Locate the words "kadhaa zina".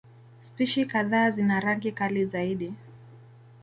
0.85-1.59